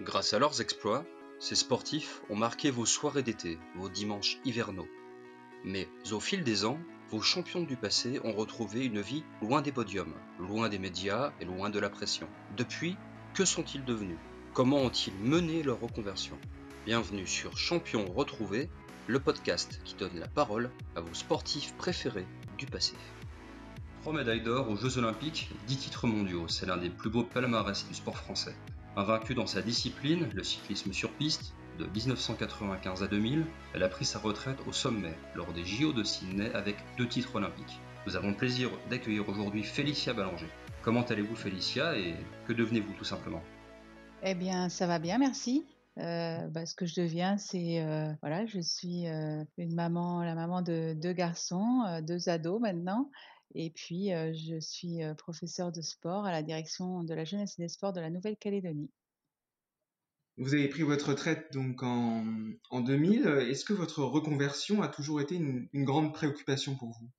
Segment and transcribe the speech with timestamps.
[0.00, 1.04] Grâce à leurs exploits,
[1.40, 4.86] ces sportifs ont marqué vos soirées d'été, vos dimanches hivernaux.
[5.64, 6.78] Mais au fil des ans,
[7.10, 11.44] vos champions du passé ont retrouvé une vie loin des podiums, loin des médias et
[11.44, 12.28] loin de la pression.
[12.56, 12.96] Depuis,
[13.34, 14.18] que sont-ils devenus?
[14.54, 16.38] Comment ont-ils mené leur reconversion?
[16.86, 18.70] Bienvenue sur Champions retrouvés,
[19.08, 22.26] le podcast qui donne la parole à vos sportifs préférés
[22.56, 22.94] du passé.
[24.02, 27.84] Trois médailles d'or aux Jeux Olympiques, dix titres mondiaux, c'est l'un des plus beaux palmarès
[27.88, 28.54] du sport français.
[28.98, 34.04] Invaincue dans sa discipline, le cyclisme sur piste, de 1995 à 2000, elle a pris
[34.04, 37.78] sa retraite au sommet lors des JO de Sydney avec deux titres olympiques.
[38.08, 40.48] Nous avons le plaisir d'accueillir aujourd'hui Félicia Ballanger.
[40.82, 42.16] Comment allez-vous Félicia et
[42.48, 43.40] que devenez-vous tout simplement?
[44.24, 45.64] Eh bien, ça va bien, merci.
[45.98, 50.34] Euh, bah, ce que je deviens, c'est euh, voilà, je suis euh, une maman, la
[50.34, 53.12] maman de deux garçons, deux ados maintenant,
[53.54, 57.58] et puis euh, je suis euh, professeure de sport à la direction de la jeunesse
[57.58, 58.90] et des sports de la Nouvelle-Calédonie.
[60.36, 62.24] Vous avez pris votre retraite donc en,
[62.70, 63.26] en 2000.
[63.50, 67.10] Est-ce que votre reconversion a toujours été une, une grande préoccupation pour vous?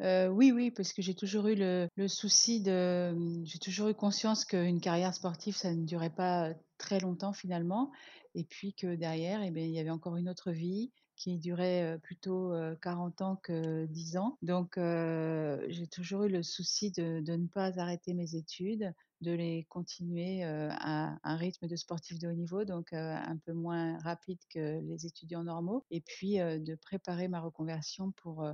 [0.00, 3.94] Euh, oui, oui, parce que j'ai toujours eu le, le souci de, j'ai toujours eu
[3.94, 7.92] conscience qu'une carrière sportive, ça ne durait pas très longtemps finalement,
[8.34, 11.98] et puis que derrière, eh bien, il y avait encore une autre vie qui durait
[12.02, 14.38] plutôt euh, 40 ans que 10 ans.
[14.42, 20.42] Donc, j'ai toujours eu le souci de, ne pas arrêter mes études, de les continuer
[20.44, 25.06] à un rythme de sportif de haut niveau, donc un peu moins rapide que les
[25.06, 28.44] étudiants normaux, et puis de préparer ma reconversion pour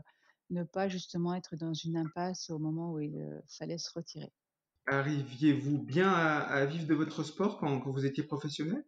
[0.51, 4.33] ne pas justement être dans une impasse au moment où il fallait se retirer.
[4.86, 8.84] Arriviez-vous bien à, vivre de votre sport quand vous étiez professionnel?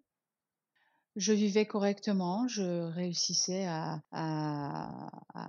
[1.16, 4.00] Je vivais correctement, je réussissais à,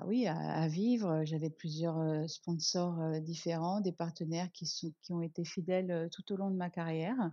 [0.07, 1.23] oui, à, vivre.
[1.23, 6.09] J'avais plusieurs euh, sponsors euh, différents, des partenaires qui sont, qui ont été fidèles euh,
[6.09, 7.31] tout au long de ma carrière.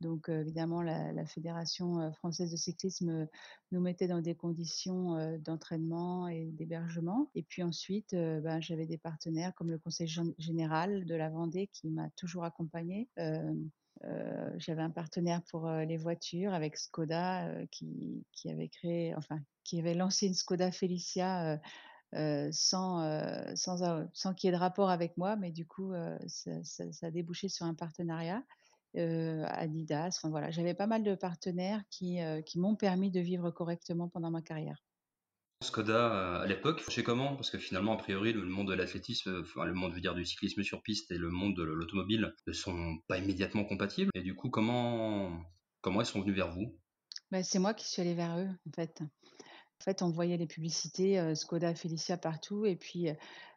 [0.00, 3.28] Donc, évidemment, la, Fédération française de cyclisme
[3.70, 7.30] nous mettait dans des conditions d'entraînement et d'hébergement.
[7.34, 11.68] Et puis ensuite, ben, j'avais des partenaires comme le Conseil gén- général de la Vendée
[11.74, 13.10] qui m'a toujours accompagnée.
[14.04, 19.38] Euh, j'avais un partenaire pour euh, les voitures avec Skoda euh, qui, avait créé, enfin,
[19.64, 21.60] qui avait lancé une Skoda Felicia
[22.12, 25.92] sans, sans, sans qu'il y ait de rapport avec moi, mais du coup,
[26.26, 28.42] ça, a débouché sur un partenariat.
[28.96, 32.18] Adidas, enfin voilà, j'avais pas mal de partenaires qui
[32.56, 34.82] m'ont permis de vivre correctement pendant ma carrière.
[35.62, 39.42] Skoda euh, à l'époque, c'est comment Parce que finalement, a priori, le monde de l'athlétisme,
[39.42, 42.34] enfin le monde, je veux dire, du cyclisme sur piste et le monde de l'automobile
[42.46, 44.10] ne sont pas immédiatement compatibles.
[44.14, 45.44] Et du coup, comment
[45.82, 46.78] comment ils sont venus vers vous?
[47.30, 49.02] Ben, c'est moi qui suis allée vers eux, en fait.
[49.80, 53.08] En fait, on voyait les publicités euh, Skoda Felicia partout, et puis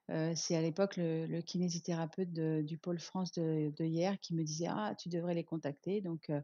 [0.09, 4.67] euh, c'est à l'époque le, kinésithérapeute du pôle France de, de hier qui me disait
[4.69, 6.01] ah tu devrais les contacter.
[6.01, 6.41] Donc euh,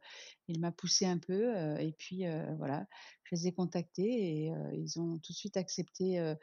[0.47, 2.87] il m'a poussé un peu, euh, et puis euh, voilà,
[3.23, 6.35] je les ai contactés et euh, ils ont tout de suite accepté euh,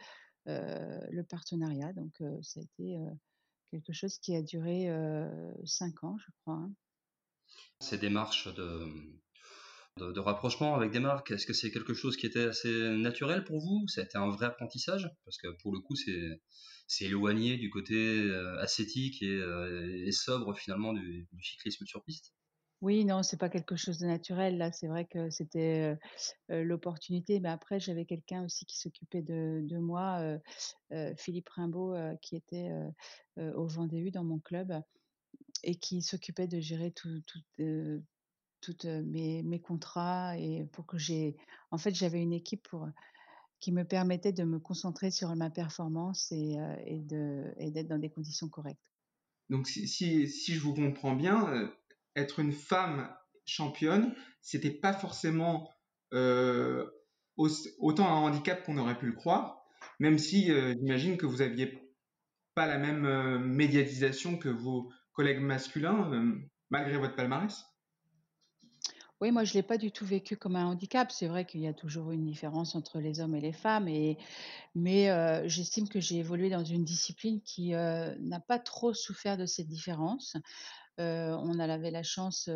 [0.48, 1.92] euh, le partenariat.
[1.92, 3.10] Donc euh, ça a été euh,
[3.70, 6.54] quelque chose qui a duré euh, cinq ans, je crois.
[6.54, 6.72] hein.
[7.80, 8.86] Ces démarches de,
[9.98, 13.60] de, rapprochement avec des marques, est-ce que c'est quelque chose qui était assez naturel pour
[13.60, 15.10] vous Ça a été un vrai apprentissage?
[15.24, 20.54] Parce que pour le coup, c'est éloigné du côté euh, ascétique et, euh, et sobre
[20.54, 22.32] finalement du, cyclisme sur piste.
[22.82, 24.58] Oui, non, c'est pas quelque chose de naturel.
[24.58, 25.96] Là, c'est vrai que c'était
[26.50, 27.40] euh, l'opportunité.
[27.40, 30.38] Mais après, j'avais quelqu'un aussi qui s'occupait de, de moi,
[31.16, 32.70] Philippe Rimbaud, qui était
[33.38, 34.74] au Vendée U dans mon club
[35.62, 37.40] et qui s'occupait de gérer tout, tout,
[38.60, 41.36] toutes mes, mes contrats et pour que j'ai.
[41.70, 42.88] En fait, j'avais une équipe pour
[43.60, 48.10] qui me permettait de me concentrer sur ma performance et, euh, et d'être dans des
[48.10, 48.92] conditions correctes.
[49.48, 51.70] Donc si, si, si je vous comprends bien,
[52.16, 53.14] être une femme
[53.44, 55.70] championne, c'était pas forcément
[56.12, 59.64] au- autant un handicap qu'on aurait pu le croire,
[60.00, 61.78] même si j'imagine que vous aviez
[62.54, 66.34] pas la même médiatisation que vos collègues masculins,
[66.70, 67.64] malgré votre palmarès.
[69.22, 71.10] Oui, moi, je l'ai pas du tout vécu comme un handicap.
[71.10, 73.88] C'est vrai qu'il y a toujours une différence entre les hommes et les femmes,
[74.74, 75.08] mais
[75.48, 80.36] j'estime que j'ai évolué dans une discipline qui, n'a pas trop souffert de cette différence.
[81.00, 82.50] Heu, on avait la chance,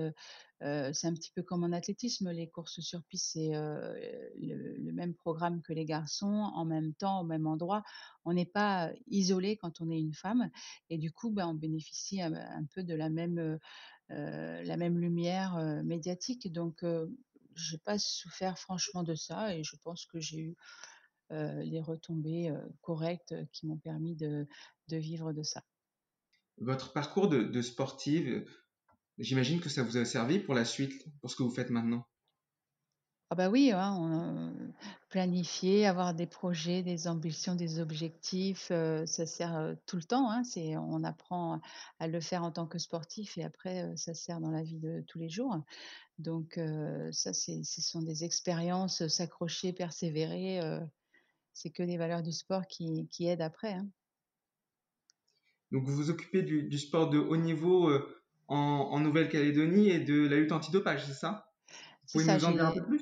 [0.61, 5.63] c'est un petit peu comme en athlétisme, les courses sur piste, c'est, le même programme
[5.63, 7.83] que les garçons, en même temps, au même endroit.
[8.27, 10.51] On n'est pas isolé quand on est une femme
[10.91, 13.59] et du coup, ben, on bénéficie un peu de la même,
[14.11, 17.17] la même lumière, heu, médiatique donc heu,
[17.55, 20.57] j'ai pas souffert franchement de ça et je pense que j'ai eu,
[21.31, 22.53] les retombées,
[22.83, 24.47] correctes qui m'ont permis de
[24.91, 25.63] vivre de ça.
[26.59, 28.45] Votre parcours de, sportive, euh,
[29.19, 32.10] j'imagine que ça vous a servi pour la suite, pour ce que vous faites maintenant?
[33.33, 34.73] Ah bah oui, hein, on,
[35.09, 38.73] planifier, avoir des projets, des ambitions, des objectifs,
[39.07, 40.43] ça sert, tout le temps, hein.
[40.43, 41.61] C'est on apprend
[42.01, 45.05] à le faire en tant que sportif et après, ça sert dans la vie de
[45.07, 45.57] tous les jours.
[46.19, 46.61] Donc
[47.13, 50.81] ça c'est ce sont des expériences, s'accrocher, persévérer, heu,
[51.55, 53.89] c'est que des valeurs du sport qui qui aident après, hein.
[55.73, 60.01] Donc vous vous occupez du, du sport de haut niveau euh, en, en Nouvelle-Calédonie et
[60.01, 61.53] de la lutte antidopage, c'est ça?
[62.03, 63.01] Vous C'est pouvez ça, nous en dire un peu plus?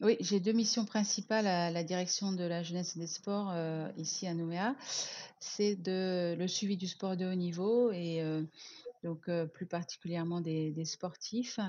[0.00, 3.88] Oui, j'ai 2 missions principales à la direction de la jeunesse et des sports, heu,
[3.96, 4.76] ici à Nouméa.
[5.40, 8.48] C'est de le suivi du sport de haut niveau et heu,
[9.04, 11.60] donc heu, plus particulièrement des sportifs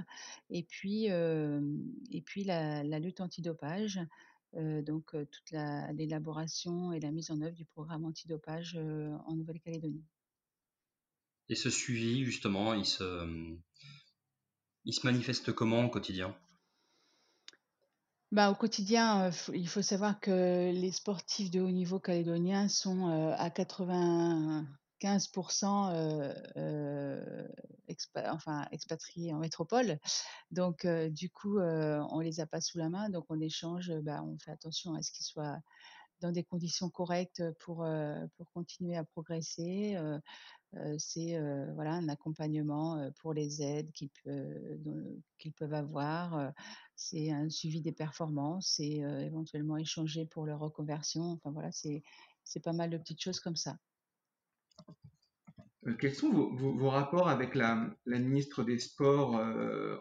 [0.52, 4.00] et puis, et puis la la lutte antidopage,
[4.54, 10.06] donc toute la l'élaboration et la mise en œuvre du programme antidopage, en Nouvelle-Calédonie.
[11.50, 13.04] Et ce suivi, justement, il se,
[14.84, 16.36] il se manifeste comment au quotidien?
[18.32, 23.50] Bah, au quotidien, il faut savoir que les sportifs de haut niveau calédoniens sont, à
[23.50, 25.28] 95
[25.92, 27.48] heu heu,
[27.88, 29.98] expa enfin expatriés en métropole.
[30.52, 34.24] Donc du coup, heu, on les a pas sous la main, donc on échange, bah,
[34.24, 35.58] on fait attention à ce qu'ils soient
[36.22, 37.88] dans des conditions correctes, pour,
[38.38, 39.98] pour continuer à progresser,
[40.98, 41.40] c'est,
[41.74, 46.54] voilà un accompagnement, pour les aides qu'ils peuvent avoir,
[46.96, 52.04] c'est un suivi des performances, c'est, éventuellement échanger pour leur reconversion, enfin voilà, c'est
[52.64, 53.78] pas mal de petites choses comme ça.
[55.98, 59.42] Quels sont vos, vos- rapports avec la, la ministre des Sports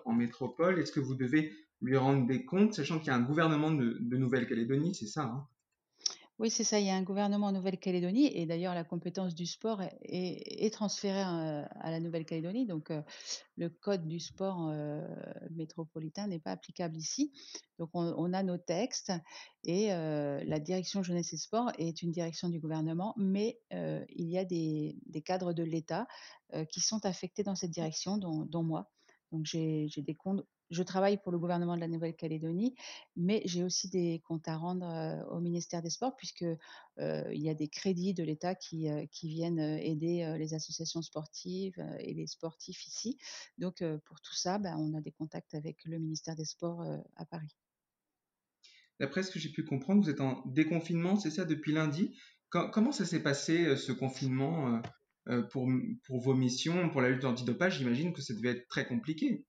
[0.05, 0.79] en métropole?
[0.79, 3.97] Est-ce que vous devez lui rendre des comptes, sachant qu'il y a un gouvernement de,
[4.01, 5.49] de Nouvelle-Calédonie, c'est ça hein?
[6.39, 9.45] Oui, c'est ça, il y a un gouvernement en Nouvelle-Calédonie et d'ailleurs la compétence du
[9.45, 13.03] sport est transférée, heu, à la Nouvelle-Calédonie donc heu,
[13.57, 15.03] le code du sport, heu,
[15.51, 17.33] métropolitain n'est pas applicable ici.
[17.79, 19.13] Donc on a nos textes
[19.65, 24.39] et heu, la direction jeunesse et sport est une direction du gouvernement, mais il y
[24.39, 26.07] a des cadres de l'État,
[26.71, 28.91] qui sont affectés dans cette direction, dont moi.
[29.33, 32.75] Donc j'ai des comptes je travaille pour le gouvernement de la Nouvelle-Calédonie,
[33.17, 36.59] mais j'ai aussi des comptes à rendre, heu, au ministère des Sports puisque, heu,
[36.99, 41.79] il y a des crédits de l'État qui, qui viennent, heu, aider, les associations sportives,
[42.01, 43.19] et les sportifs ici.
[43.59, 46.83] Donc pour tout ça, bah, on a des contacts avec le ministère des Sports,
[47.17, 47.57] à Paris.
[49.01, 52.17] D'après ce que j'ai pu comprendre, vous êtes en déconfinement, c'est ça, depuis lundi.
[52.51, 54.81] Com- comment ça s'est passé, euh, ce confinement, euh,
[55.29, 55.69] euh, pour,
[56.07, 57.79] pour vos missions, pour la lutte antidopage?
[57.79, 59.47] J'imagine que ça devait être très compliqué.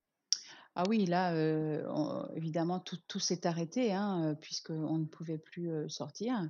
[0.81, 1.33] Ah oui, là,
[2.35, 6.49] évidemment tout tout s'est arrêté, hein, puisqu'on ne pouvait plus, sortir.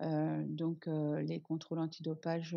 [0.00, 2.56] Donc les contrôles antidopage,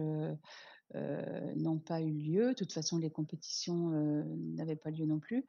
[0.95, 2.47] n'ont pas eu lieu.
[2.49, 3.91] De toute façon, les compétitions,
[4.55, 5.45] n'avaient pas lieu non plus.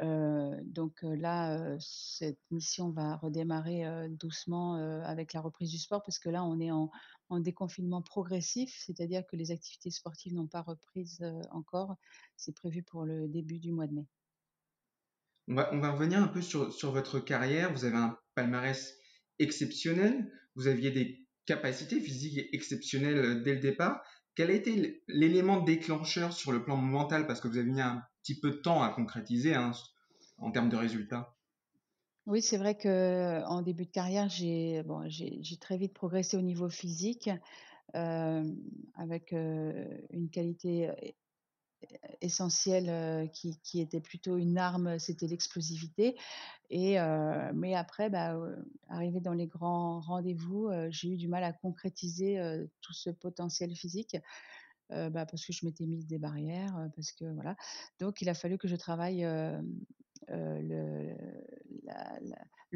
[0.00, 6.44] Donc là, cette mission va redémarrer, doucement, avec la reprise du sport parce que là,
[6.44, 6.90] on est en
[7.28, 11.96] en déconfinement progressif, c'est-à-dire que les activités sportives n'ont pas reprises, heu, encore.
[12.36, 14.06] C'est prévu pour le début du mois de mai.
[15.48, 17.72] On va, revenir un peu sur, votre carrière.
[17.72, 18.96] Vous avez un palmarès
[19.38, 20.30] exceptionnel.
[20.54, 24.02] Vous aviez des capacités physiques exceptionnelles euh, dès le départ.
[24.34, 27.26] Quel a été l'élément déclencheur sur le plan mental?
[27.26, 29.72] Parce que vous avez mis un petit peu de temps à concrétiser hein,
[30.38, 31.34] en termes de résultats.
[32.26, 34.84] Oui, c'est vrai qu'en début de carrière, j'ai
[35.60, 37.28] très vite progressé au niveau physique,
[37.94, 38.56] hem,
[38.94, 40.88] avec, une qualité,
[42.20, 46.16] essentielle, qui était plutôt une arme, c'était l'explosivité
[46.70, 46.96] et
[47.54, 48.38] mais après, bah,
[48.88, 52.40] arrivé dans les grands rendez-vous, j'ai eu du mal à concrétiser,
[52.80, 54.16] tout ce potentiel physique,
[54.88, 57.56] bah, parce que je m'étais mise des barrières, parce que voilà.
[58.00, 59.26] Donc il a fallu que je travaille,
[60.28, 61.14] le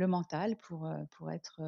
[0.07, 1.63] mental pour, pour être,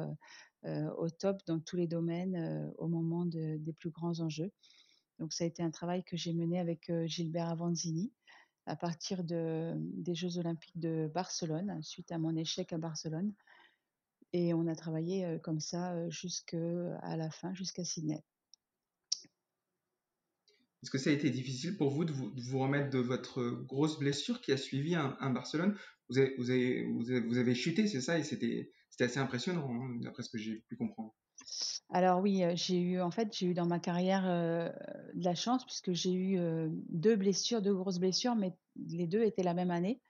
[0.65, 4.51] au top dans tous les domaines, au moment de des plus grands enjeux.
[5.19, 8.11] Donc ça a été un travail que j'ai mené avec, Gilbert Avanzini
[8.65, 13.33] à partir de des jeux olympiques de Barcelone, suite à mon échec à Barcelone
[14.33, 16.57] et on a travaillé, comme ça, jusqu'à
[17.15, 18.23] la fin, jusqu'à Sydney.
[20.81, 24.39] Est-ce que ça a été difficile pour vous de vous, remettre de votre grosse blessure
[24.41, 25.75] qui a suivi un, Barcelone?
[26.09, 30.77] Vous avez chuté, c'est ça, et c'était assez impressionnant, hein, d'après ce que j'ai pu
[30.77, 31.15] comprendre.
[31.89, 35.93] Alors oui, j'ai eu en fait, j'ai eu dans ma carrière, de la chance puisque
[35.93, 40.01] j'ai eu, heu, 2 blessures, 2 grosses blessures, mais les 2 étaient la même année.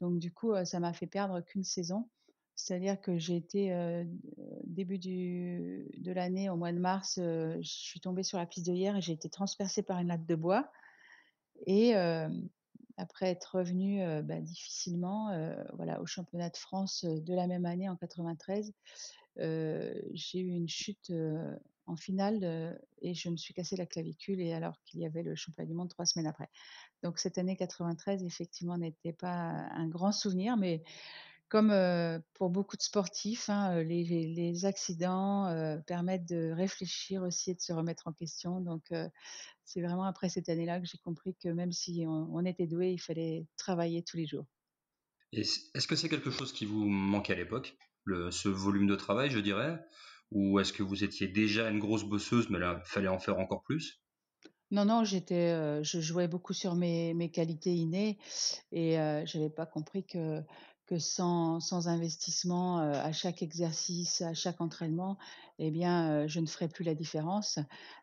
[0.00, 2.10] Donc du coup, ça m'a fait perdre qu'une saison.
[2.56, 3.74] C'est-à-dire que j'ai été,
[4.64, 8.96] début de l'année, au mois de mars, je suis tombée sur la piste de hierre
[8.96, 10.70] et j'ai été transpercée par une latte de bois
[11.66, 11.94] et
[12.96, 15.30] après être revenue, bah, difficilement,
[15.74, 18.72] voilà, au championnat de France, de la même année en 93,
[19.36, 21.12] j'ai eu une chute,
[21.86, 25.34] en finale, et je me suis cassé la clavicule et alors qu'il y avait le
[25.34, 26.48] championnat du monde 3 semaines après.
[27.02, 30.82] Donc cette année 93 effectivement n'était pas un grand souvenir, mais
[31.48, 31.72] comme,
[32.34, 35.46] pour beaucoup de sportifs, hein, les les accidents,
[35.86, 38.60] permettent de réfléchir aussi et de se remettre en question.
[38.60, 38.92] Donc,
[39.64, 42.92] c'est vraiment après cette année-là que j'ai compris que même si on on était doué,
[42.92, 44.46] il fallait travailler tous les jours.
[45.32, 47.76] Est-ce que c'est quelque chose qui vous manquait à l'époque?
[48.06, 49.84] Ce volume de travail, je dirais?
[50.30, 53.62] Ou est-ce que vous étiez déjà une grosse bosseuse, mais là, fallait en faire encore
[53.64, 54.02] plus?
[54.70, 58.18] Non, non, j'étais, je jouais beaucoup sur mes mes qualités innées
[58.72, 60.42] et heu, j'avais pas compris que
[60.86, 65.16] que sans sans investissement, heu, à chaque exercice, à chaque entraînement
[65.58, 67.58] et bien, heu, je ne ferais plus la différence.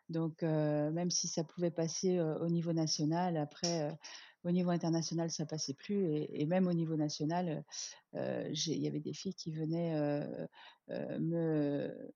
[0.08, 3.96] Donc heu, même si ça pouvait passer, au niveau national, après,
[4.44, 7.64] au niveau international, ça passait plus et même au niveau national,
[8.14, 9.94] il y avait des filles qui venaient,
[10.88, 12.12] me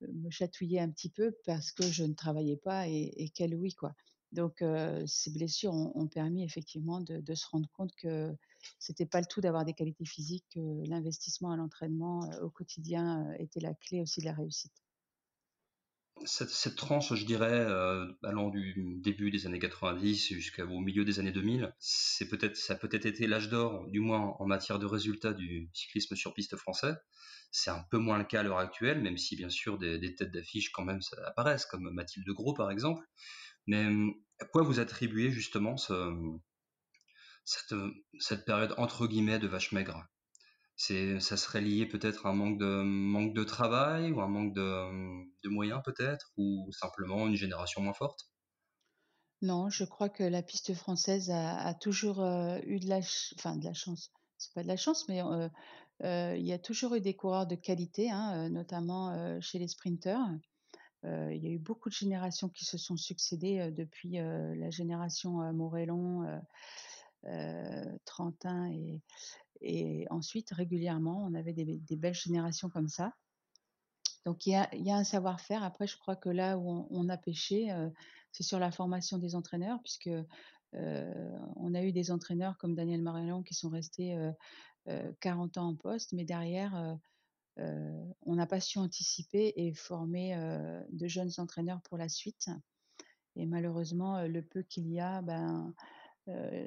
[0.00, 3.74] me chatouiller un petit peu parce que je ne travaillais pas et et qu'elles oui,
[3.74, 3.94] quoi.
[4.32, 4.64] Donc
[5.06, 8.36] ces blessures ont permis effectivement de se rendre compte que
[8.78, 13.32] c'était pas le tout d'avoir des qualités physiques, que l'investissement à l'entraînement, heu, au quotidien,
[13.32, 14.72] heu, était la clé aussi de la réussite.
[16.26, 21.32] Cette tranche, je dirais, heu, allant du début des années 90 jusqu'au milieu des années
[21.32, 25.32] 2000, c'est peut-être ça a peut-être été l'âge d'or, du moins en matière de résultats
[25.32, 26.94] du cyclisme sur piste français.
[27.50, 30.30] C'est un peu moins le cas à l'heure actuelle, même si bien sûr des têtes
[30.32, 33.04] d'affiche quand même ça apparaissent, comme Mathilde Gros par exemple.
[33.66, 33.86] Mais,
[34.40, 35.94] à quoi vous attribuez justement ce,
[37.44, 40.06] cette, période entre guillemets «de vache maigre»?
[40.76, 44.54] C'est ça serait lié peut-être à un manque de manque de travail ou un manque
[44.54, 46.32] de, moyens peut-être?
[46.38, 48.28] Ou simplement une génération moins forte?
[49.42, 52.98] Non, je crois que la piste française a toujours, heu, eu de la
[53.36, 54.12] enfin de la chance.
[54.38, 55.50] C'est pas de la chance, mais heu
[56.04, 60.26] heu, il y a toujours eu des coureurs de qualité, hein, notamment, chez les sprinteurs.
[61.04, 66.42] Il y a eu beaucoup de générations qui se sont succédées, depuis, la génération, Morellon,
[68.04, 69.02] Trentin et
[69.64, 73.14] et ensuite régulièrement, on avait des belles générations comme ça.
[74.24, 75.62] Donc il y a un savoir-faire.
[75.64, 77.92] Après, je crois que là où on a péché, heu,
[78.30, 80.26] c'est sur la formation des entraîneurs puisque, heu,
[81.56, 84.32] on a eu des entraîneurs comme Daniel Morellon qui sont restés, heu
[84.88, 86.98] heu, 40 ans en poste, mais derrière,
[87.58, 90.36] on n'a pas su anticiper et former,
[90.90, 92.48] de jeunes entraîneurs pour la suite
[93.36, 95.74] et malheureusement, heu, le peu qu'il y a, ben,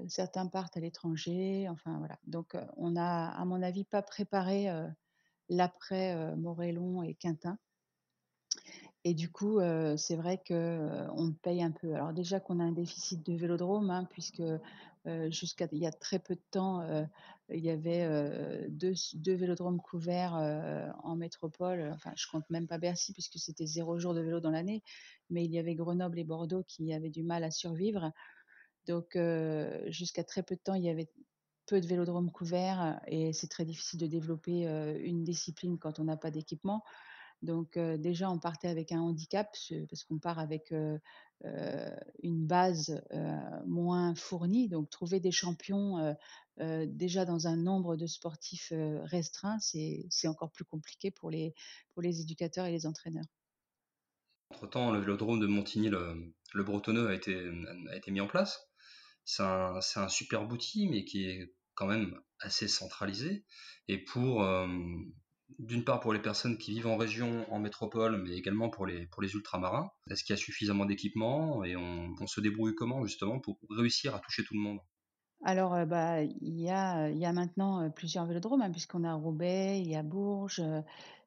[0.07, 2.19] certains partent à l'étranger, enfin voilà.
[2.27, 4.87] Donc, heu, on n'a, à mon avis, pas préparé, heu,
[5.49, 7.59] l'après, Morellon et Quintin.
[9.03, 9.59] Et du coup,
[9.97, 11.93] c'est vrai qu'on euh, paye un peu.
[11.93, 14.41] Alors déjà qu'on a un déficit de vélodrome, hein, puisque,
[15.29, 16.81] jusqu'à il y a très peu de temps,
[17.49, 20.33] il y avait, heu, 2 s 2 vélodromes couverts,
[21.03, 21.91] en métropole.
[21.93, 24.81] Enfin, je compte même pas Bercy puisque c'était 0 jour de vélo dans l'année,
[25.29, 28.11] mais il y avait Grenoble et Bordeaux qui avaient du mal à survivre.
[28.87, 29.17] Donc,
[29.87, 31.09] jusqu'à très peu de temps, il y avait
[31.65, 34.65] peu de vélodromes couverts et c'est très difficile de développer,
[35.03, 36.83] une discipline quand on n'a pas d'équipement.
[37.41, 40.73] Donc déjà, on partait avec un handicap, ce parce qu'on part avec,
[42.23, 43.01] une base,
[43.65, 44.69] moins fournie.
[44.69, 46.15] Donc trouver des champions,
[46.59, 48.71] déjà dans un nombre de sportifs,
[49.03, 51.53] restreint, c'est encore plus compliqué pour les
[51.93, 53.25] pour les éducateurs et les entraîneurs.
[54.51, 57.35] Entre-temps, le vélodrome de Montigny le le Bretonneux a été,
[57.89, 58.69] a été mis en place.
[59.25, 63.45] C'est un un superbe outil, mais qui est quand même assez centralisé
[63.87, 65.13] et pour, hem,
[65.59, 69.07] d'une part pour les personnes qui vivent en région, en métropole, mais également pour les
[69.07, 69.89] pour les ultramarins.
[70.09, 74.19] Est-ce qu'il y a suffisamment d'équipements et on se débrouille comment justement pour réussir à
[74.19, 74.79] toucher tout le monde?
[75.43, 79.13] Alors, heu, bah, il y a, y a maintenant, heu, plusieurs vélodromes, hein, puisqu'on a
[79.13, 80.61] Roubaix, il y a Bourges,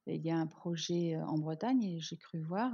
[0.07, 2.73] il y a un projet, en Bretagne, j'ai cru voir.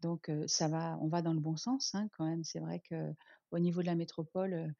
[0.00, 2.44] Donc, ça va on va dans le bon sens, hein, quand même.
[2.44, 4.74] C'est vrai qu'au niveau de la métropole,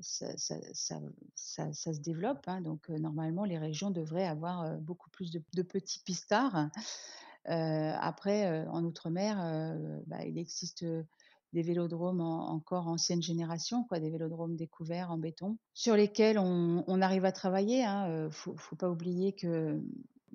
[0.00, 6.70] ça se développe, hein, donc, normalement, les régions devraient avoir, beaucoup plus de petits pistards.
[7.44, 9.36] Après, en outre-mer,
[10.06, 10.84] bah, il existe,
[11.52, 17.00] des vélodromes en encore ancienne génération, quoi, des vélodromes découverts en béton, sur lesquels on
[17.02, 19.82] arrive à travailler, hein, heu, faut faut pas oublier que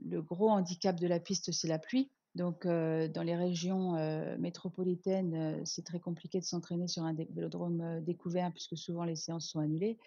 [0.05, 2.11] le gros handicap de la piste, c'est la pluie.
[2.37, 7.13] Donc, heu, dans les régions, heu, métropolitaines, heu, c'est très compliqué de s'entraîner sur un
[7.13, 9.97] vélodrome, découvert puisque souvent les séances sont annulées.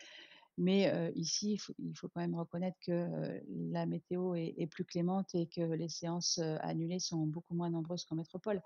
[0.58, 3.40] Mais, ici, il faut quand même reconnaître que,
[3.72, 8.16] la météo est plus clémente et que les séances, annulées sont beaucoup moins nombreuses qu'en
[8.16, 8.62] métropole.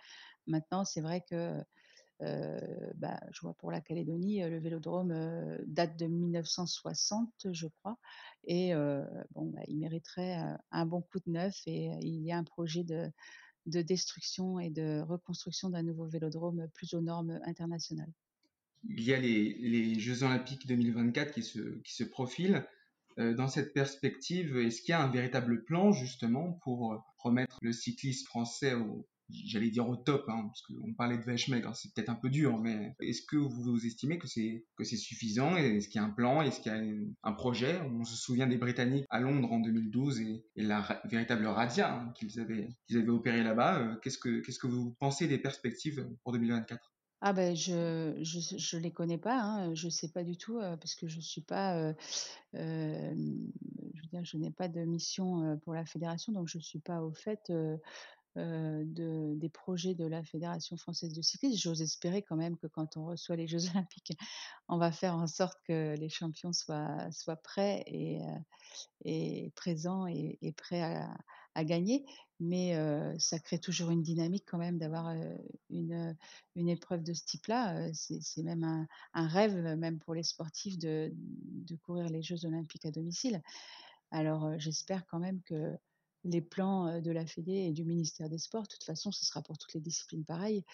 [0.48, 1.62] Maintenant, c'est vrai que
[2.96, 5.14] bah, je vois pour la Calédonie, le vélodrome
[5.66, 7.98] date de 1960, je crois.
[8.44, 8.74] Et
[9.34, 10.38] bon, bah, il mériterait
[10.72, 11.62] un bon coup de neuf.
[11.66, 13.10] Et il y a un projet de,
[13.66, 18.12] de destruction et de reconstruction d'un nouveau vélodrome plus aux normes internationales?
[18.88, 22.66] Il y a les, Jeux Olympiques 2024 qui se, profilent.
[23.16, 28.26] dans cette perspective, est-ce qu'il y a un véritable plan justement pour remettre le cyclisme
[28.26, 32.10] français au, j'allais dire au top, hein, parce qu'on parlait de vache maigre, c'est peut-être
[32.10, 36.00] un peu dur, mais est-ce que vous estimez que c'est que c'est suffisant Est-ce qu'il
[36.00, 37.80] y a un plan Est-ce qu'il y a un projet?
[37.80, 42.40] On se souvient des Britanniques à Londres en 2012 et, la véritable radia hein, qu'ils
[42.40, 43.78] avaient qu'ils avaient opéré là-bas.
[43.78, 46.90] Euh, qu'est-ce que qu'est-ce que vous pensez des perspectives pour 2024
[47.26, 50.76] ah ben je je je les connais pas, hein, je sais pas du tout, euh,
[50.76, 51.94] parce que je suis pas, euh,
[52.52, 57.00] je veux dire, je n'ai pas de mission, pour la fédération, donc je suis pas
[57.00, 57.50] au fait,
[58.36, 61.58] de, des projets de la Fédération française de cyclisme.
[61.58, 64.12] J'ose espérer quand même que quand on reçoit les Jeux olympiques,
[64.68, 67.08] on va faire en sorte que les champions soient,
[67.42, 68.38] prêts et, euh,
[69.04, 72.04] et présents et, prêts à, gagner.
[72.40, 75.14] Mais euh, ça crée toujours une dynamique quand même d'avoir
[75.70, 76.16] une,
[76.56, 77.92] épreuve de ce type-là.
[77.92, 81.12] C'est même un, rêve, même pour les sportifs, de
[81.84, 83.40] courir les Jeux olympiques à domicile.
[84.10, 85.76] Alors j'espère quand même que
[86.24, 89.42] les plans de la Fédé et du ministère des Sports, de toute façon, ce sera
[89.42, 90.64] pour toutes les disciplines pareilles,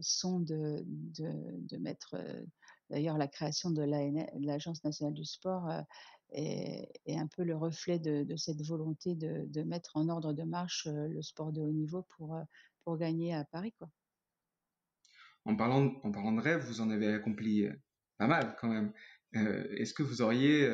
[0.00, 2.16] sont de, de, mettre,
[2.90, 5.70] d'ailleurs, la création de l'Agence nationale du sport
[6.30, 11.22] est, un peu le reflet de, cette volonté de, mettre en ordre de marche le
[11.22, 12.36] sport de haut niveau pour,
[12.84, 13.72] pour gagner à Paris.
[13.78, 13.90] Quoi.
[15.44, 17.68] En, parlant, en parlant de rêve, vous en avez accompli
[18.18, 18.92] pas mal quand même.
[19.32, 20.66] Est-ce que vous auriez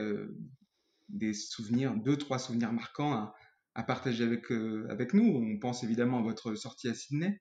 [1.09, 3.33] des souvenirs, deux, trois souvenirs marquants
[3.75, 5.25] à partager avec, euh, avec nous.
[5.25, 7.41] On pense évidemment à votre sortie à Sydney,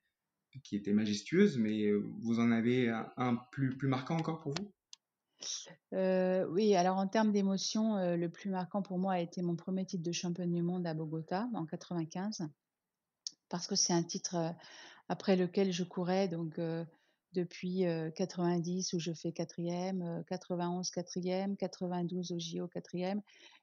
[0.64, 4.72] qui était majestueuse, mais euh, vous en avez un, plus, plus marquant encore pour vous?
[5.94, 9.86] Euh, oui, alors en termes d'émotion, le plus marquant pour moi a été mon premier
[9.86, 12.50] titre de championne du monde à Bogota en 95,
[13.48, 14.54] parce que c'est un titre
[15.08, 16.60] après lequel je courais donc
[17.32, 23.22] depuis 90 où je fais quatrième, 91 quatrième, 92 au JO quatrième,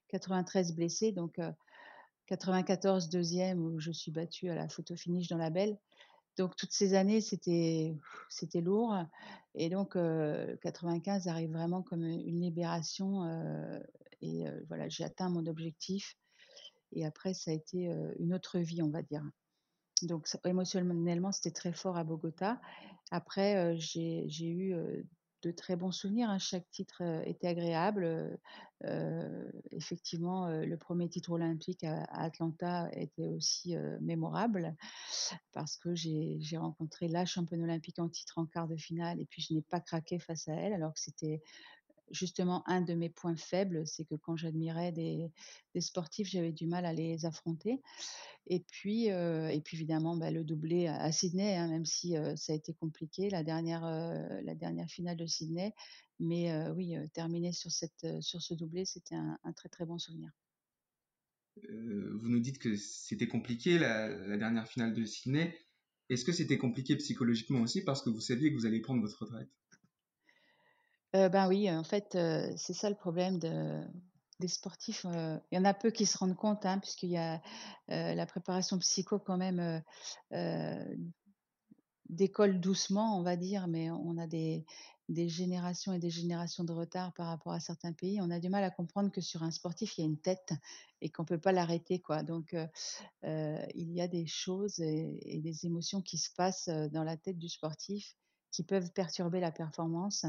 [0.08, 1.38] 93 blessé, donc
[2.26, 5.78] 94 deuxième où je suis battue à la photo finish dans la belle.
[6.36, 7.94] Donc toutes ces années, c'était
[8.56, 8.96] lourd.
[9.54, 9.96] Et donc
[10.60, 13.24] 95 arrive vraiment comme une libération.
[14.20, 16.16] et voilà, j'ai atteint mon objectif.
[16.92, 19.24] Et après, ça a été une autre vie, on va dire.
[20.02, 22.60] Donc émotionnellement, c'était très fort à Bogota.
[23.10, 24.74] Après, j'ai eu
[25.42, 26.30] de très bons souvenirs.
[26.30, 26.38] Hein.
[26.38, 28.38] Chaque titre était agréable.
[29.72, 34.74] effectivement, le premier titre olympique à, Atlanta était aussi mémorable
[35.52, 39.42] parce que j'ai rencontré la championne olympique en titre en quart de finale et puis
[39.42, 41.42] je n'ai pas craqué face à elle alors que c'était
[42.10, 45.30] justement un de mes points faibles, c'est que quand j'admirais des,
[45.80, 47.80] sportifs, j'avais du mal à les affronter.
[48.48, 52.36] Et puis, euh, et puis évidemment, bah, le doublé à, Sydney, hein, même si euh,
[52.36, 55.72] ça a été compliqué, la dernière, euh, la dernière finale de Sydney.
[56.18, 60.30] Mais oui, terminer sur, cette, sur ce doublé, c'était un, très très bon souvenir.
[61.56, 65.54] vous nous dites que c'était compliqué la, la, dernière finale de Sydney.
[66.08, 69.20] Est-ce que c'était compliqué psychologiquement aussi parce que vous saviez que vous alliez prendre votre
[69.24, 69.50] retraite?
[71.12, 72.16] Ben oui, en fait,
[72.56, 73.82] c'est ça le problème de
[74.38, 75.06] des sportifs,
[75.50, 77.40] il y en a peu qui se rendent compte, hein, puisqu'il y a,
[77.88, 79.82] la préparation psycho quand même,
[82.08, 84.64] décolle doucement, on va dire, mais on a des
[85.08, 88.20] générations et des générations de retard par rapport à certains pays.
[88.20, 90.52] On a du mal à comprendre que sur un sportif, il y a une tête
[91.00, 92.22] et qu'on peut pas l'arrêter, quoi.
[92.22, 92.54] Donc,
[93.22, 97.38] il y a des choses et et des émotions qui se passent, dans la tête
[97.38, 98.16] du sportif
[98.52, 100.24] qui peuvent perturber la performance.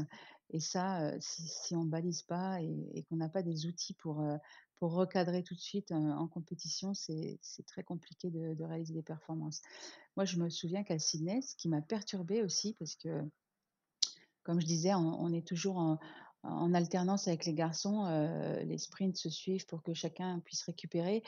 [0.50, 4.24] Et ça, si, on ne balise pas et, qu'on n'a pas des outils pour,
[4.78, 9.60] pour recadrer tout de suite en compétition, c'est très compliqué de, réaliser des performances.
[10.16, 13.22] Moi, je me souviens qu'à Sydney, ce qui m'a perturbé aussi, parce que,
[14.42, 15.98] comme je disais, on, est toujours en,
[16.44, 18.06] en, alternance avec les garçons,
[18.64, 21.22] les sprints se suivent pour que chacun puisse récupérer.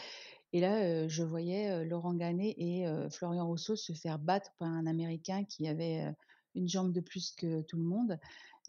[0.53, 5.45] Et là, je voyais Laurent Gannet et Florian Rousseau se faire battre par un Américain
[5.45, 6.15] qui avait
[6.55, 8.19] une jambe de plus que tout le monde.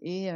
[0.01, 0.27] Et,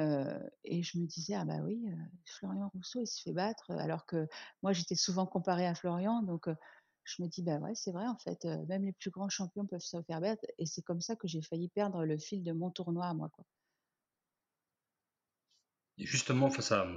[0.63, 1.85] et je me disais, ah bah oui,
[2.25, 4.27] Florian Rousseau, il se fait battre, alors que
[4.61, 6.21] moi, j'étais souvent comparée à Florian.
[6.21, 6.47] Donc,
[7.03, 9.79] je me dis, bah ouais, c'est vrai, en fait, même les plus grands champions peuvent
[9.79, 10.45] se faire battre.
[10.59, 13.29] Et c'est comme ça que j'ai failli perdre le fil de mon tournoi à moi.
[13.29, 13.45] Quoi.
[15.97, 16.87] Justement, face à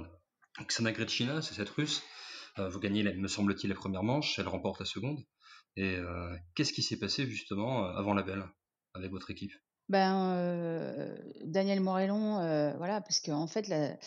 [0.61, 2.03] Xana Grechina, c'est cette russe,
[2.57, 5.23] vous gagnez, me semble-t-il, la première manche, elle remporte la seconde.
[5.75, 5.97] Et
[6.55, 8.45] qu'est-ce qui s'est passé justement avant la belle
[8.93, 9.53] avec votre équipe?
[9.89, 12.35] Ben, Daniel Morellon,
[12.77, 13.97] voilà, parce qu'en fait, la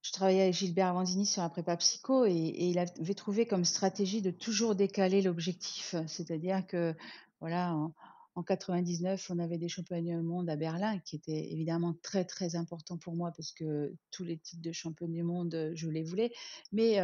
[0.00, 4.22] je travaillais avec Gilbert Vandini sur un prépa psycho et il avait trouvé comme stratégie
[4.22, 5.96] de toujours décaler l'objectif.
[6.06, 6.94] C'est-à-dire que,
[7.40, 7.92] voilà, en
[8.38, 12.54] en 99, on avait des championnats du monde à Berlin qui étaient évidemment très, très
[12.54, 16.32] importants pour moi parce que tous les titres de champion du monde, je les voulais.
[16.70, 17.00] Mais,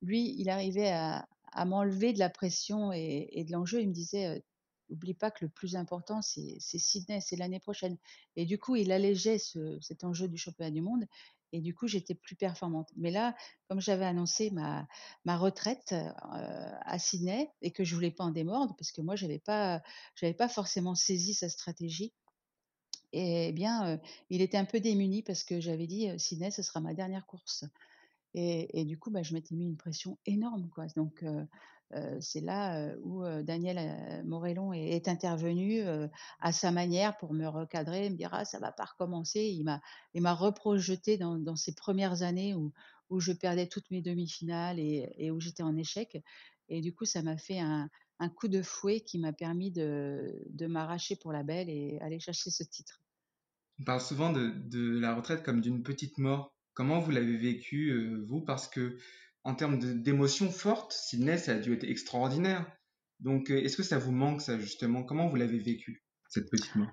[0.00, 1.26] lui, il arrivait à
[1.64, 3.80] m'enlever de la pression et de l'enjeu.
[3.80, 4.44] Il me disait,
[4.90, 7.96] Oublie pas que le plus important, c'est Sydney, c'est l'année prochaine
[8.36, 11.06] et du coup, il allégeait ce cet enjeu du championnat du monde
[11.52, 12.90] et du coup, j'étais plus performante.
[12.96, 13.34] Mais là,
[13.68, 14.86] comme j'avais annoncé ma
[15.36, 16.04] retraite, heu,
[16.82, 19.82] à Sydney et que je voulais pas en démordre parce que moi, j'avais pas
[20.16, 22.12] j'avais pas forcément saisi sa stratégie
[23.12, 26.62] et bien, heu, il était un peu démuni parce que j'avais dit, heu: «Sydney, ce
[26.62, 27.64] sera ma dernière course».
[28.34, 30.68] Et du coup, bah, je m'étais mis une pression énorme.
[30.96, 31.24] Donc
[32.20, 35.82] c'est là, heu, où, heu, Daniel, Morellon est intervenu,
[36.40, 39.40] à sa manière pour me recadrer, me dire: «Ah, ça va pas recommencer».
[39.44, 39.80] Il m'a
[40.14, 42.72] il m'a reprojeté dans dans ces premières années où
[43.08, 46.18] où je perdais toutes mes demi-finales et où j'étais en échec
[46.68, 47.88] et du coup, ça m'a fait un
[48.30, 52.50] coup de fouet qui m'a permis de de m'arracher pour la belle et aller chercher
[52.50, 53.02] ce titre.
[53.78, 56.54] On parle souvent de, la retraite comme d'une petite mort.
[56.74, 58.40] Comment vous l'avez vécu, euh, vous?
[58.42, 58.98] Parce que
[59.46, 62.66] en termes d'émotions fortes, Sydney, ça a dû être extraordinaire.
[63.20, 65.04] Donc, euh, est-ce que ça vous manque, ça, justement?
[65.04, 66.90] Comment vous l'avez vécu, cette petite mort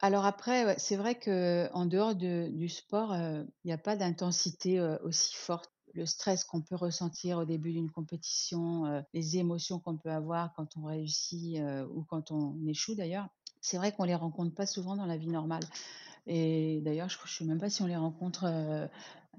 [0.00, 4.80] Alors après, c'est vrai qu'en dehors de du sport, heu, il y a pas d'intensité,
[4.80, 5.70] heu, aussi forte.
[5.94, 10.76] Le stress qu'on peut ressentir au début d'une compétition, les émotions qu'on peut avoir quand
[10.76, 11.58] on réussit,
[11.90, 13.28] ou quand on échoue d'ailleurs,
[13.62, 15.62] c'est vrai qu'on les rencontre pas souvent dans la vie normale
[16.26, 18.44] et d'ailleurs je je sais même pas si on les rencontre,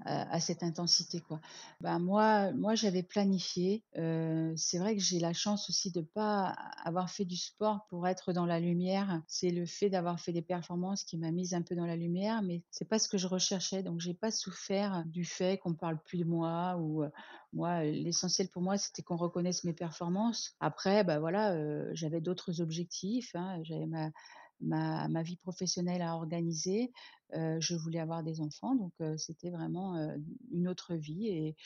[0.04, 1.40] à cette intensité, quoi.
[1.80, 6.48] Bah, moi moi, j'avais planifié, heu, c'est vrai que j'ai la chance aussi de pas
[6.84, 9.22] avoir fait du sport pour être dans la lumière.
[9.26, 12.42] C'est le fait d'avoir fait des performances qui m'a mise un peu dans la lumière,
[12.42, 16.00] mais c'est pas ce que je recherchais, donc j'ai pas souffert du fait qu'on parle
[16.02, 17.10] plus de moi ou, heu,
[17.52, 20.54] moi, l'essentiel pour moi, c'était qu'on reconnaisse mes performances.
[20.60, 24.10] Après, bah, voilà, heu, j'avais d'autres objectifs, hein, j'avais ma
[24.60, 26.92] ma vie professionnelle à organiser,
[27.34, 30.16] Heu, je voulais avoir des enfants, donc heu, c'était vraiment, heu,
[30.50, 31.56] une autre vie et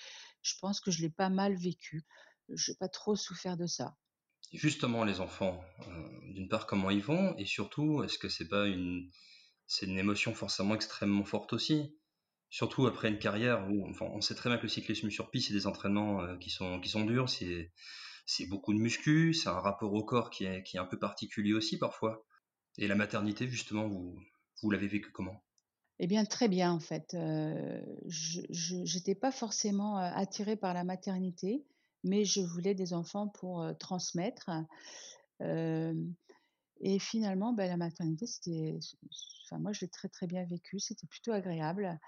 [0.43, 2.03] je pense que je l'ai pas mal vécu.
[2.49, 3.97] J'ai pas trop souffert de ça.
[4.53, 8.67] Justement, les enfants, euh, d'une part, comment ils vont, et surtout, est-ce que c'est pas
[8.67, 9.11] une,
[9.67, 11.97] c'est une émotion forcément extrêmement forte aussi,
[12.51, 15.49] surtout après une carrière où, enfin, on sait très bien que le cyclisme sur piste,
[15.49, 17.73] c'est des entraînements euh, qui sont qui sont durs, c'est
[18.27, 20.99] c'est beaucoup de muscu, c'est un rapport au corps qui est qui est un peu
[20.99, 22.25] particulier aussi parfois.
[22.77, 24.19] Et la maternité, justement, vous
[24.61, 25.43] vous l'avez vécu comment?
[25.99, 28.41] Eh bien, très bien en fait, heu, je
[28.85, 31.67] j'étais pas forcément, heu, attirée par la maternité,
[32.03, 34.51] mais je voulais des enfants pour, heu, transmettre.
[36.81, 38.79] Et finalement, bah, la maternité, c'était
[39.47, 41.99] enfin moi, je l'ai très, très bien vécu, c'était plutôt agréable.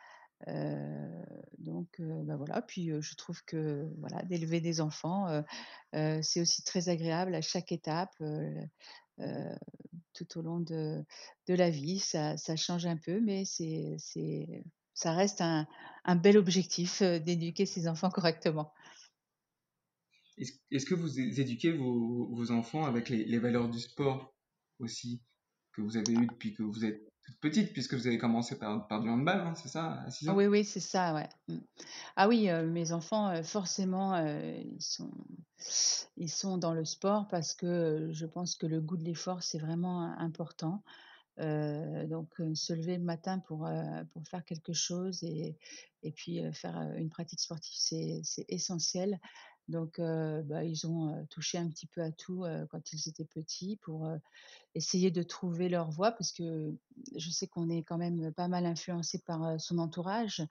[1.58, 5.42] Donc bah, voilà, puis, je trouve que, voilà, d'élever des enfants,
[5.92, 8.14] c'est aussi très agréable à chaque étape,
[9.20, 9.54] heu,
[10.12, 11.04] tout au long de
[11.48, 11.98] la vie.
[11.98, 13.96] Ça change un peu, mais c'est
[14.94, 15.66] ça reste un
[16.16, 18.72] bel objectif, heu, d'éduquer ses enfants correctement.
[20.70, 24.34] Est-ce que vous éduquez vos, vos enfants avec les, les valeurs du sport
[24.80, 25.22] aussi,
[25.72, 27.08] que vous avez eues depuis que vous êtes
[27.40, 30.36] petite, puisque vous avez commencé par, par du handball, hein, c'est ça, à 6 ans?
[30.36, 31.28] Oui, oui, c'est ça, ouais.
[31.48, 31.58] Mmh.
[32.16, 35.10] Ah oui, heu, mes enfants, heu, forcément, heu, ils sont
[36.16, 39.58] ils sont dans le sport parce que, je pense que le goût de l'effort, c'est
[39.58, 40.82] vraiment important.
[41.38, 43.68] Donc se lever le matin pour,
[44.12, 45.58] pour faire quelque chose et
[46.02, 47.74] et puis, faire, une pratique sportive,
[48.22, 49.18] c'est essentiel.
[49.68, 54.08] Donc bah, ils ont, touché un petit peu à tout, quand ils étaient petits pour,
[54.74, 56.74] essayer de trouver leur voie parce que
[57.16, 60.42] je sais qu'on est quand même pas mal influencé par, son entourage,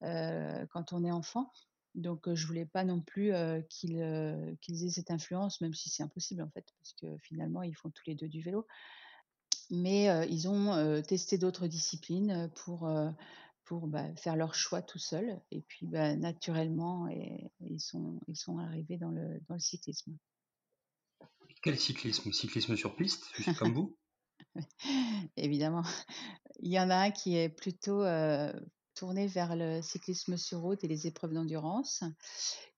[0.00, 1.52] quand on est enfant.
[1.94, 3.32] Donc je voulais pas non plus,
[3.68, 7.90] qu'ils, aient cette influence, même si c'est impossible en fait, parce que finalement ils font
[7.90, 8.66] tous les 2 du vélo.
[9.70, 12.88] Mais ils ont, testé d'autres disciplines, pour,
[13.68, 18.36] pour, bah, faire leur choix tout seuls et puis, bah, naturellement et ils sont ils
[18.36, 20.16] sont arrivés dans le dans le cyclisme.
[21.62, 22.32] Quel cyclisme?
[22.32, 23.96] Cyclisme sur piste, juste comme vous?
[25.36, 25.82] Évidemment.
[26.60, 28.52] Il y en a un qui est plutôt, heu,
[28.94, 32.04] tourné vers le cyclisme sur route et les épreuves d'endurance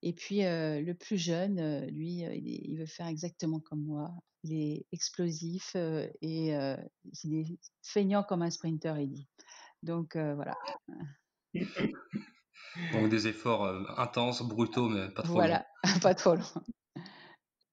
[0.03, 3.83] et puis, heu, le plus jeune, heu, lui, il est il veut faire exactement comme
[3.83, 4.11] moi.
[4.43, 5.75] Il est explosif,
[6.21, 6.53] et
[7.23, 9.27] il est feignant comme un sprinter, il dit.
[9.83, 10.55] Donc heu, voilà.
[12.93, 15.39] Donc des efforts euh, intenses, brutaux, mais pas trop longs.
[15.39, 15.65] Voilà,
[16.01, 16.63] pas trop loin.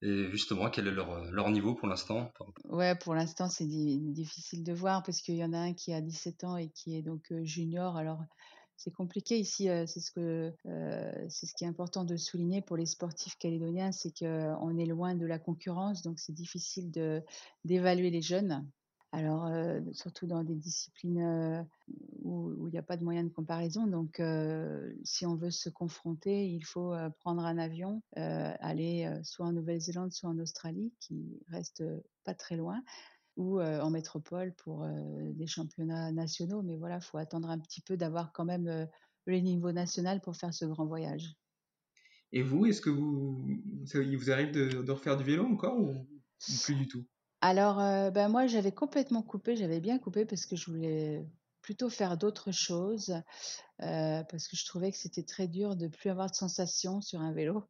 [0.01, 2.31] Et justement, quel est leur, leur niveau pour l'instant?
[2.68, 6.01] Ouais, pour l'instant, c'est difficile de voir parce qu'il y en a un qui a
[6.01, 7.97] 17 ans et qui est donc junior.
[7.97, 8.23] Alors,
[8.77, 10.55] c'est compliqué ici, c'est ce que
[11.29, 15.16] c'est ce qui est important de souligner pour les sportifs calédoniens, c'est qu'on est loin
[15.16, 17.23] de la concurrence, donc c'est difficile de
[17.64, 18.71] d'évaluer les jeunes.
[19.12, 19.51] Alors,
[19.92, 21.66] surtout dans des disciplines
[22.23, 23.87] où il n'y a pas de moyen de comparaison.
[23.87, 24.21] Donc,
[25.03, 30.29] si on veut se confronter, il faut prendre un avion, aller soit en Nouvelle-Zélande, soit
[30.29, 31.83] en Australie, qui reste
[32.25, 32.83] pas très loin,
[33.38, 36.61] ou en métropole pour des championnats nationaux.
[36.61, 38.88] Mais voilà, il faut attendre un petit peu d'avoir quand même
[39.25, 41.35] le niveau national pour faire ce grand voyage.
[42.33, 43.42] Et vous, est-ce que vous,
[43.94, 46.07] il vous arrive de, refaire du vélo encore ou
[46.62, 47.07] plus du tout?
[47.40, 47.77] Alors,
[48.12, 51.27] ben moi, j'avais complètement coupé, j'avais bien coupé parce que je voulais
[51.62, 53.14] plutôt faire d'autres choses,
[53.79, 57.33] parce que je trouvais que c'était très dur de plus avoir de sensations sur un
[57.33, 57.64] vélo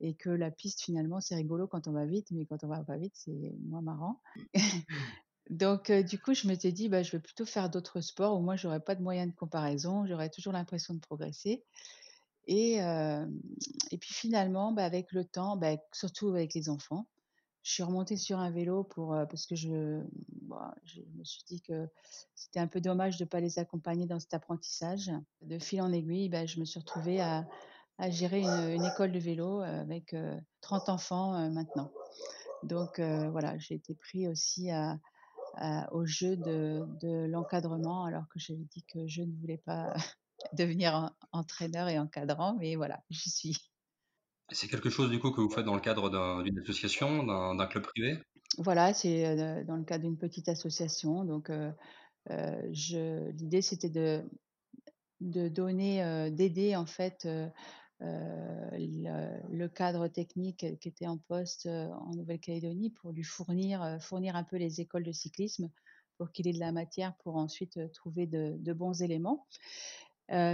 [0.00, 2.82] et que la piste, finalement, c'est rigolo quand on va vite, mais quand on va
[2.84, 4.20] pas vite, c'est moins marrant.
[5.50, 8.38] Donc, du coup, je m'étais dit: «Bah, je vais plutôt faire d'autres sports.
[8.38, 11.64] Où moi, j'aurais pas de moyens de comparaison, j'aurais toujours l'impression de progresser»
[12.46, 12.80] et
[13.90, 17.06] et puis finalement, bah, avec le temps, bah, surtout avec les enfants
[17.62, 20.02] je suis remontée sur un vélo pour, parce que je
[20.84, 21.88] je me suis dit que
[22.34, 25.10] c'était un peu dommage de ne pas les accompagner dans cet apprentissage.
[25.42, 27.46] De fil en aiguille, bah, je me suis retrouvée à
[27.98, 30.16] à gérer une, école de vélo, avec,
[30.62, 31.92] 30 enfants, maintenant.
[32.62, 34.70] Donc voilà, j'ai été pris aussi
[35.92, 39.92] au jeu de de l'encadrement alors que j'avais dit que je ne voulais pas
[40.54, 43.69] devenir entraîneur et encadrant, mais voilà, j'y suis.
[44.52, 46.10] C'est quelque chose du coup que vous faites dans le cadre
[46.42, 48.18] d'une association, d'un club privé?
[48.58, 51.50] Voilà, c'est, dans le cadre d'une petite association donc
[52.28, 53.90] je l'idée c'était
[55.20, 57.28] de donner, d'aider en fait,
[58.00, 64.80] le cadre technique qui était en poste, en Nouvelle-Calédonie pour lui fournir, un peu les
[64.80, 65.70] écoles de cyclisme
[66.18, 69.46] pour qu'il ait de la matière pour ensuite, trouver de bons éléments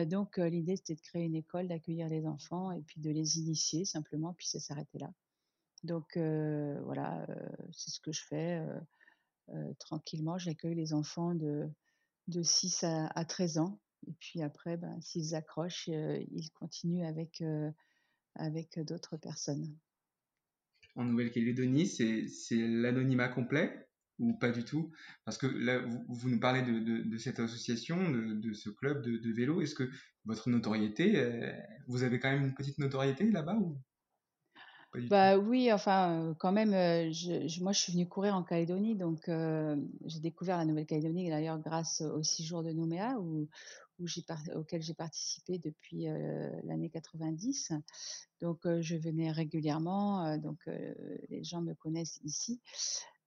[0.06, 3.84] donc l'idée, c'était de créer une école, d'accueillir les enfants et puis de les initier
[3.84, 5.12] simplement, puis ça s'arrêtait là.
[5.84, 7.26] Donc voilà,
[7.72, 8.60] c'est ce que je fais,
[9.78, 10.38] tranquillement.
[10.38, 11.68] J'accueille les enfants de
[12.28, 17.42] de 6 à 13 ans et puis après, ben, s'ils accrochent, ils continuent avec,
[18.34, 19.76] avec d'autres personnes.
[20.94, 23.85] En Nouvelle-Calédonie, c'est l'anonymat complet?
[24.18, 24.90] Ou pas du tout.
[25.24, 29.60] Parce que là, vous, nous parlez de, cette association, de, ce club de, vélo.
[29.60, 29.88] Est-ce que
[30.24, 31.52] votre notoriété, euh,
[31.86, 33.78] vous avez quand même une petite notoriété là-bas ou
[35.10, 38.96] bah oui, enfin, euh, quand même, euh, je, moi je suis venue courir en Calédonie,
[38.96, 39.28] donc
[40.06, 43.46] j'ai découvert la Nouvelle-Calédonie d'ailleurs grâce aux six jours de Nouméa, où,
[43.98, 44.06] où
[44.54, 46.06] auquel j'ai participé depuis
[46.64, 47.72] l'année 90.
[48.40, 50.58] Donc je venais régulièrement, donc
[51.28, 52.60] les gens me connaissent ici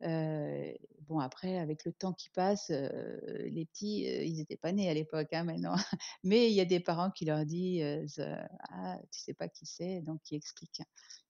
[0.01, 5.34] bon après avec le temps qui passe, les petits, ils n'étaient pas nés à l'époque,
[5.34, 5.75] hein, maintenant.
[6.23, 8.21] Mais il y a des parents qui leur disent,
[8.69, 10.84] «Ah, tu sais pas qui c'est», donc qui expliquent.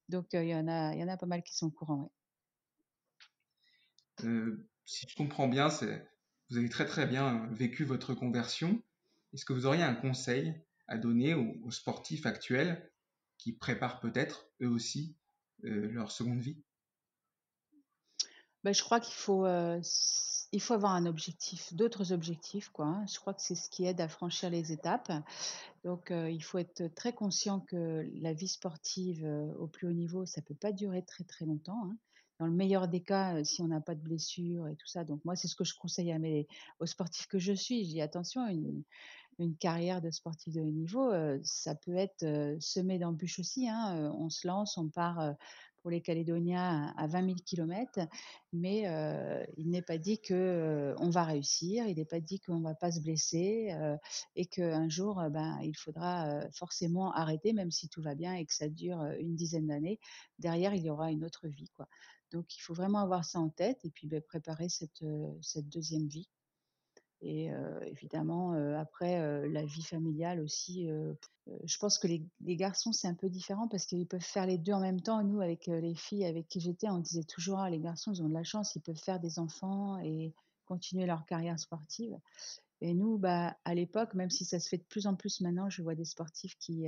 [0.08, 2.12] Donc il y en a il y en a pas mal qui sont au courant,
[4.86, 5.70] si je comprends bien,
[6.50, 8.82] vous avez très, très bien, vécu votre conversion.
[9.34, 10.54] Est-ce que vous auriez un conseil
[10.88, 12.92] à donner aux sportifs actuels
[13.38, 15.16] qui préparent peut-être, eux aussi,
[15.62, 16.64] leur seconde vie?
[18.64, 19.46] Bah, je crois qu'il faut,
[20.52, 23.06] il faut avoir un objectif, d'autres objectifs, quoi, hein.
[23.08, 25.12] Je crois que c'est ce qui aide à franchir les étapes.
[25.86, 29.26] Donc, il faut être très conscient que la vie sportive,
[29.58, 31.98] au plus haut niveau, ça peut pas durer très, très longtemps, hein.
[32.40, 35.24] Dans le meilleur des cas, si on n'a pas de blessures et tout ça, donc
[35.26, 36.16] moi, c'est ce que je conseille
[36.80, 37.86] aux sportifs que je suis.
[37.86, 41.12] Je «Attention, une carrière de sportif de haut niveau,
[41.44, 42.26] ça peut être,
[42.62, 45.36] semé d'embûches aussi, hein, on se lance, on part,
[45.82, 48.00] pour les Calédoniens à 20 000 kilomètres,
[48.54, 48.84] mais
[49.58, 52.92] il n'est pas dit qu'on va réussir, il n'est pas dit qu'on ne va pas
[52.92, 53.76] se blesser
[54.36, 58.54] et qu'un jour, ben, il faudra forcément arrêter, même si tout va bien et que
[58.54, 60.00] ça dure une dizaine d'années.
[60.38, 61.70] Derrière, il y aura une autre vie.
[61.76, 61.88] Quoi.
[62.32, 65.04] Donc il faut vraiment avoir ça en tête et puis ben, préparer cette,
[65.70, 66.30] deuxième vie.
[67.22, 67.50] Et
[67.86, 70.88] évidemment, après, la vie familiale aussi,
[71.64, 74.72] je pense que les, garçons, c'est un peu différent parce qu'ils peuvent faire les deux
[74.72, 75.22] en même temps.
[75.24, 78.30] Nous, avec les filles avec qui j'étais, on disait toujours, «Ah, les garçons, ils ont
[78.30, 80.34] de la chance, ils peuvent faire des enfants et
[80.66, 82.18] continuer leur carrière sportive.
[82.82, 85.70] Et nous, bah, à l'époque, même si ça se fait de plus en plus maintenant,
[85.70, 86.88] je vois des sportifs qui,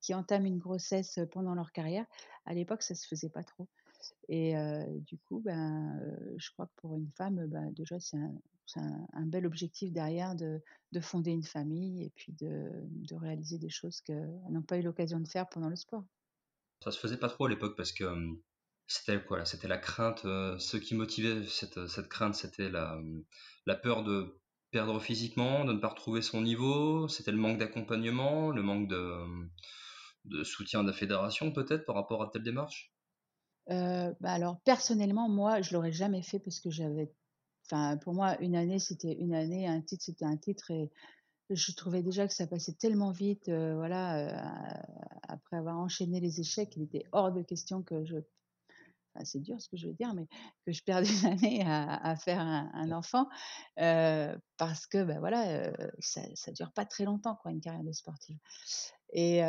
[0.00, 2.06] qui entament une grossesse pendant leur carrière.
[2.46, 3.68] À l'époque, ça se faisait pas trop.
[4.28, 4.54] Et
[5.06, 6.00] du coup, ben,
[6.36, 10.60] je crois que pour une femme, ben, déjà, c'est un, un, bel objectif derrière de,
[10.92, 14.82] de, fonder une famille et puis de, de réaliser des choses qu'elles n'ont pas eu
[14.82, 16.04] l'occasion de faire pendant le sport.
[16.82, 18.04] Ça se faisait pas trop à l'époque parce que
[18.86, 20.20] C'était quoi C'était la crainte.
[20.22, 23.00] ce qui motivait cette, cette crainte, c'était la,
[23.66, 24.40] la peur de
[24.70, 27.08] perdre physiquement, de ne pas retrouver son niveau.
[27.08, 29.24] C'était le manque d'accompagnement, le manque de,
[30.24, 32.92] de soutien de la fédération peut-être par rapport à telle démarche?
[33.68, 37.12] Bah alors personnellement, moi, je l'aurais jamais fait parce que j'avais
[37.70, 40.90] Enfin, pour moi, une année, c'était une année, un titre, c'était un titre et
[41.50, 46.40] je trouvais déjà que ça passait tellement vite, euh, voilà, euh, après avoir enchaîné les
[46.40, 48.16] échecs, il était hors de question que je
[49.14, 50.26] enfin, c'est dur ce que je veux dire, mais
[50.64, 53.28] que je perde une année à, faire un, enfant,
[53.76, 58.38] parce que, ben voilà, ça ça dure pas très longtemps, quoi, une carrière de sportive.
[59.12, 59.40] Et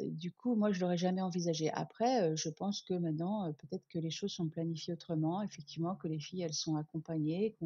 [0.00, 1.72] du coup, moi, je l'aurais jamais envisagé.
[1.72, 5.42] Après, je pense que maintenant, peut-être que les choses sont planifiées autrement.
[5.42, 7.56] Effectivement, que les filles, elles sont accompagnées,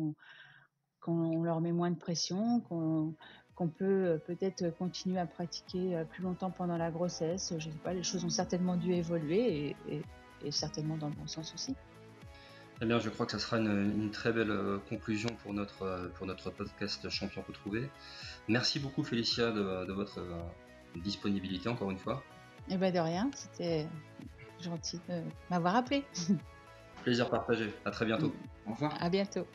[1.00, 6.76] qu'on leur met moins de pression, qu'on peut peut-être continuer à pratiquer plus longtemps pendant
[6.76, 7.52] la grossesse.
[7.58, 10.02] Je sais pas, les choses ont certainement dû évoluer et,
[10.52, 11.74] certainement dans le bon sens aussi.
[12.80, 14.56] Eh bien, je crois que ça sera une, très belle
[14.88, 17.90] conclusion pour notre, pour notre podcast Champion Retrouvé.
[18.48, 20.22] Merci beaucoup, Félicia, de votre
[20.96, 22.22] disponibilité encore une fois.
[22.68, 23.87] Eh ben de rien, c'était
[24.61, 26.05] gentil de m'avoir appelé.
[27.03, 27.72] Plaisir partagé.
[27.85, 28.33] À très bientôt.
[28.66, 28.94] Au revoir.
[29.00, 29.46] À bientôt.